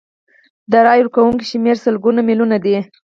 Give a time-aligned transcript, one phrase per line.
[0.71, 2.77] د رایې ورکوونکو شمیر سلګونه میلیونه دی.